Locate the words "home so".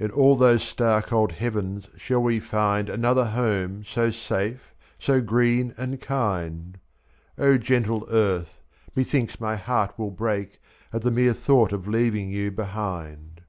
3.26-4.10